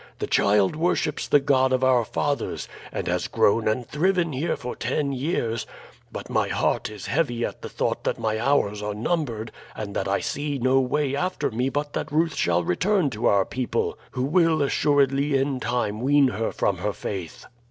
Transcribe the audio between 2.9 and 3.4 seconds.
and has